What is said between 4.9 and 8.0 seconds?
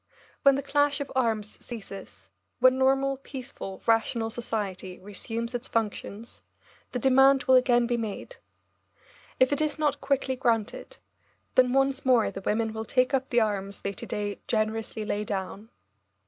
resumes its functions, the demand will again be